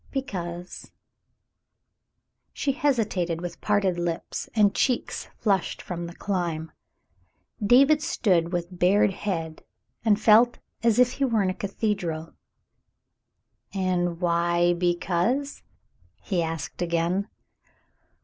Because." 0.09 0.89
She 2.53 2.71
hesitated 2.71 3.39
with 3.39 3.61
parted 3.61 3.99
lips, 3.99 4.49
and 4.55 4.73
cheeks 4.73 5.27
flushed 5.37 5.79
from 5.79 6.07
the 6.07 6.15
climb. 6.15 6.71
David 7.63 8.01
stood 8.01 8.51
with 8.51 8.79
bared 8.79 9.13
head. 9.13 9.63
He 10.03 10.15
felt 10.15 10.57
as 10.81 10.97
if 10.97 11.11
he 11.11 11.25
were 11.25 11.43
in 11.43 11.51
a 11.51 11.53
cathedral. 11.53 12.33
"And 13.75 14.19
why 14.19 14.73
because?'' 14.73 15.61
he 16.23 16.41
asked 16.41 16.81
again. 16.81 17.27